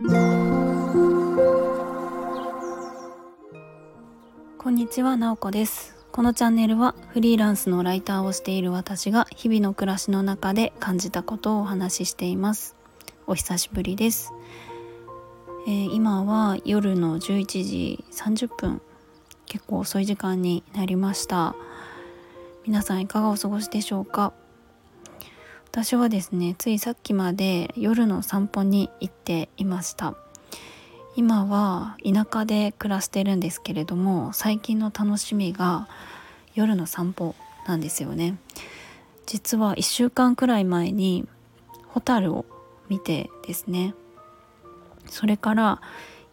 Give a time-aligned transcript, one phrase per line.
[0.00, 0.04] こ
[4.68, 5.96] んにちは、なおこです。
[6.12, 12.76] このチャンネルはフリーランスのライターをしている私が日々の暮らしの中で感じたことをお話ししています。
[13.26, 14.32] お久しぶりです、
[15.66, 18.80] えー、今は夜の11時30分。
[19.46, 21.56] 結構遅い時間になりました。
[22.64, 24.32] 皆さんいかがお過ごしでしょうか？
[25.80, 30.16] 私はですねついさっきまで夜の散歩に行っていました。
[31.14, 35.88] 今は田舎で暮らしてるんですけれども最近の楽しみが
[36.56, 38.38] 夜の散歩なんですよね。
[39.26, 41.28] 実は1週間くらい前に
[41.86, 42.44] ホタルを
[42.88, 43.94] 見てですね。
[45.06, 45.80] それから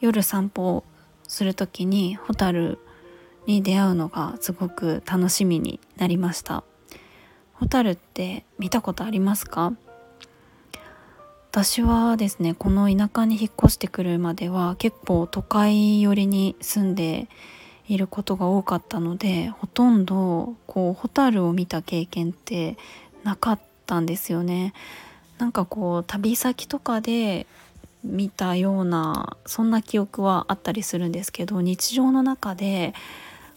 [0.00, 0.84] 夜散歩
[1.26, 2.78] する時にホタル
[3.46, 6.62] に出会うのがすごく楽しみになりました。
[7.62, 9.72] ホタルって見たことありますか？
[11.52, 17.28] 私はですねこの田舎に引っ越してくるまでは結構都会寄りに住んで
[17.86, 22.76] いることが多かったのでほとんどこうホタルを見た経験って
[23.22, 24.74] なかったんですよね。
[25.38, 27.46] なんかこう旅先とかで
[28.02, 32.92] 見たようなそんな記憶はあったりするんですけど日常の中で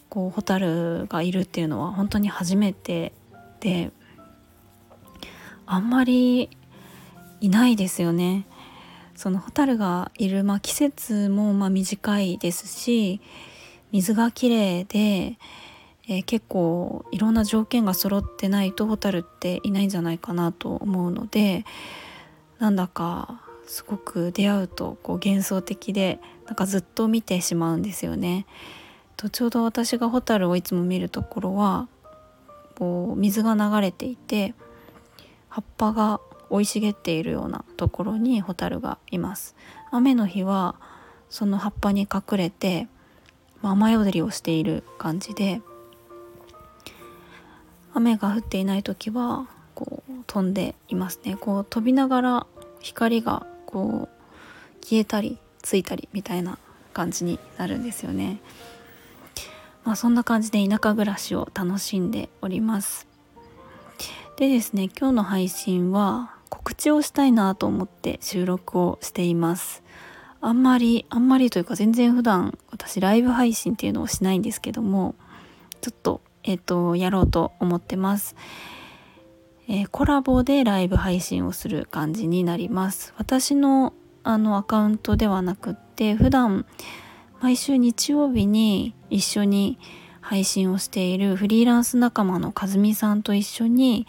[0.08, 3.12] こうホタルがいるっていうのは本当に初めて
[3.58, 3.90] で
[5.66, 6.48] あんまり
[7.40, 8.46] いないですよね。
[9.16, 13.20] そのホタルがいる、まあ、季節もま短いですし
[13.90, 15.38] 水がきれいで、
[16.06, 21.64] えー、結構いろんな条件が揃ってないとホタルっていないんじゃないかなと思うので
[22.58, 28.46] なんだかすごく出会うとこう幻想的でなんかずっと見てしまうんですよね。
[29.16, 31.88] とちょうど私がホタルをいつも見るところは
[32.78, 34.54] こう水が流れていて
[35.56, 39.56] 葉っぱが生い茂っているようなところにホタルがいます。
[39.90, 40.74] 雨の日は
[41.30, 42.88] その葉っぱに隠れて
[43.62, 45.62] 雨宿りをしている感じで
[47.94, 51.38] 雨が降っていない時はこう飛んでいますね。
[51.40, 52.46] こう飛びながら
[52.80, 56.58] 光がこう消えたりついたりみたいな
[56.92, 58.40] 感じになるんですよね。
[59.84, 63.15] まあそんな感じで田舎暮らしを楽しんでおります。
[64.36, 69.82] でですね今日の配信は告知をしたいなと思って収録をしています。
[70.42, 75.14] あんまりあんまりというか全然普段私ライブ配信っていうのをしないんですけども
[75.80, 78.36] ちょっとえっ、ー、とやろうと思ってます。
[79.68, 83.14] えー、コラボでライブ配信をする感じになります。
[83.16, 86.66] 私のあのアカウントではなくって普段
[87.40, 89.78] 毎週日曜日に一緒に
[90.26, 94.06] 配信をしているフリーランス仲間のかずみさんと一緒に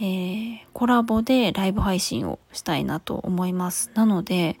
[0.00, 3.90] ー、コラボでライブ配信をしたいなと思います。
[3.94, 4.56] なので、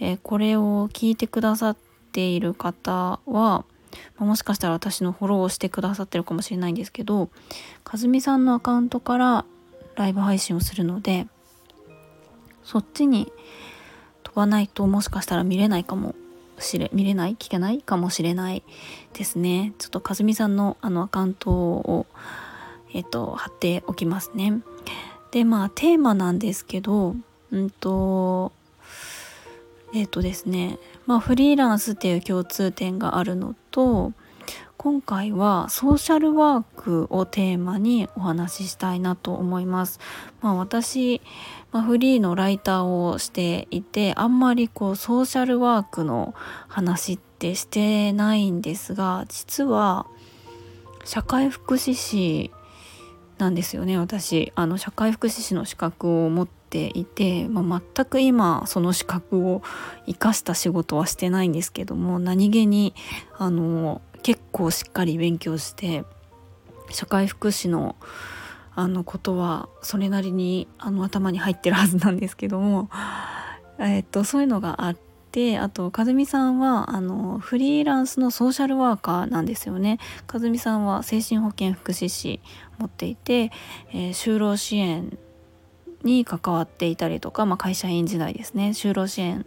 [0.00, 1.76] えー、これを聞いてくださっ
[2.10, 3.64] ている方は
[4.18, 7.30] もしかしたら私のフォローをしてくださってるかもしれないんですけど
[7.84, 9.44] かずみさんのアカウントから
[9.94, 11.28] ライブ配信をするので
[12.64, 13.32] そっちに
[14.24, 16.16] 飛ばないともしかしたら見れないかも
[16.58, 17.36] しれ見れない？
[17.36, 17.82] 聞けない？
[17.82, 18.62] かもしれない
[19.12, 19.72] ですね。
[19.78, 22.06] ちょっとかずみさんのあのアカウントを
[22.92, 24.60] えっと、貼っておきますね。
[25.32, 27.16] でまあテーマなんですけど
[27.50, 28.52] うんと
[29.92, 30.78] えっとですね。
[31.06, 34.12] まあフリーランスっていう共通点があるのと
[34.84, 39.98] 今回はソーシャルワークをテーマにお話ししたいなと思います。
[40.42, 41.22] まあ、私、
[41.72, 46.34] まあ、フリーのライターをしていてあんまりこうソーシャルワークの
[46.68, 50.06] 話ってしてないんですが実は
[51.02, 52.50] 社会福祉士
[53.38, 59.62] なんですよね私あの社会福祉士の資格を持っていて、まあ、全く今その資格を
[60.04, 62.92] 生かした仕事はしてないんですけども何気に
[63.38, 66.02] あの結構しっかり勉強して
[66.90, 67.94] 社会福祉の
[68.76, 72.90] あのことはそれなりにあの頭に入ってるはずなんですけども、
[73.78, 74.96] えっと、そういうのがあっ
[75.30, 80.00] てあと和美さんはあのフリーランスのソーシャルワーカーなんですよね。
[80.32, 82.40] 和美さんは精神保健福祉士
[82.78, 83.52] 持っていて、
[83.92, 85.16] えー、就労支援
[86.02, 88.70] に関わっていたりとか、まあ、会社員時代ですね。
[88.70, 89.46] 就労支援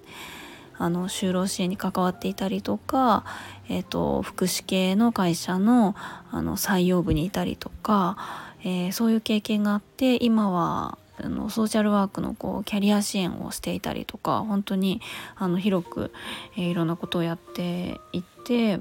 [0.77, 3.25] あの就労支援に関わっていたりとか、
[3.69, 5.95] えーと、福祉系の会社の
[6.31, 8.17] あの採用部にいたりとか、
[8.63, 15.01] えー、そういう経験があって今はあのソーシャルワークのこうキャリア支援をしていたりとか本当に
[15.35, 16.11] あの広く、
[16.55, 18.79] えー、いろんなことをやっていて、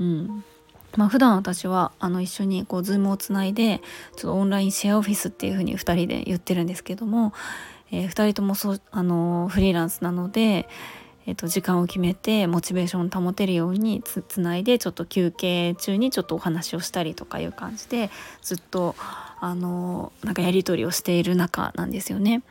[0.00, 0.44] うん、
[0.96, 3.80] まあ普段私はあの一緒にこうズームをつないで
[4.16, 7.32] ちょっとオンラインシェアオフィスっていう風に2人で言ってるんですけども、
[7.92, 10.68] えー、2人ともそ、あのフリーランスなので、
[11.28, 18.10] えー、と時間を決めてモチベーションを保てるようにつつないでちょっと休憩中にちょっとお話をしたりとかいう感じで
[18.40, 22.42] ずっとあのなんかやり取りをしている中なんですよね。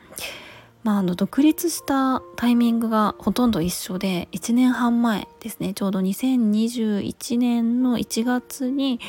[0.83, 9.01] まあ、あの独立したタイミングがほとんど一緒で1年半前ですねちょうど2021年の1月に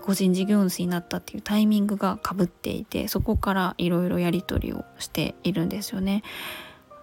[0.00, 6.22] 個人事業主になったっていうタイミングがかぶっていてそこからいろいろやり取りをしているんですよね。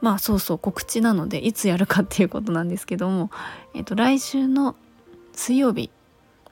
[0.04, 3.32] まあそうそう告知なのでいつやるかっていうことなんですけども、
[3.74, 4.76] えっと、来週の
[5.32, 5.90] 水曜日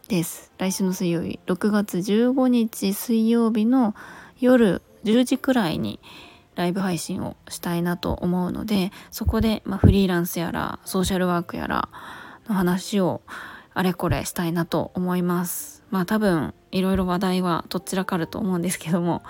[0.07, 0.53] です。
[0.57, 3.93] 来週の水曜日6月15日水曜日の
[4.39, 5.99] 夜10時くらいに
[6.55, 11.89] ライブ配信をしたいなと思うのでそこで、まあ、フリーランスやらソーシャルワークやら
[12.47, 13.21] の話を
[13.73, 15.83] あれこれしたいなと思います。
[15.89, 19.23] まあ多分いろいろ話題はどちらかると思うんですけども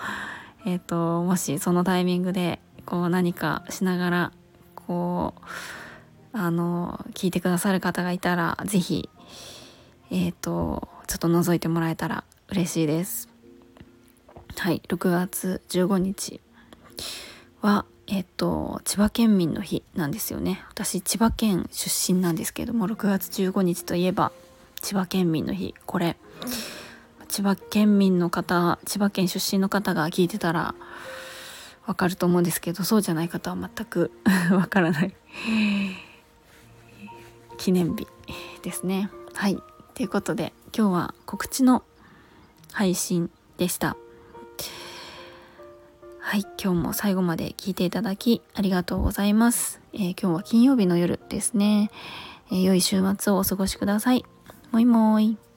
[0.63, 2.59] えっ、ー、ともしそのタイミングで
[2.91, 4.31] こう何かしながら
[4.75, 5.33] こ
[6.33, 9.09] うあの聞いてくださる方がいたら是非
[10.09, 13.29] えっ、ー、とちょっと覗いてもらえたら嬉しいです。
[14.57, 16.41] はい6月15日
[17.61, 20.61] はえっと千葉県民の日なんですよね。
[20.69, 24.33] 私千葉県出身なんですけども6月15日といえば
[24.81, 25.73] 千葉県民の日。
[25.85, 26.17] これ
[27.29, 30.75] 千葉県民の方千葉県出身の方が聞いてたら
[31.85, 34.11] わかると思うんですけどそうじゃない方は全く
[34.51, 35.13] わからない
[37.57, 38.07] 記念日
[38.63, 39.11] ですね。
[39.33, 39.57] はい。
[39.93, 41.83] ということで今日は告知の
[42.71, 43.95] 配信でした。
[46.19, 46.41] はい。
[46.61, 51.91] 今日も最後まで聞いていただきありがとうございます、えー、今日は金曜日の夜ですね、
[52.51, 54.25] えー、良い週末をお過ごしください。
[54.71, 55.50] もいもーい。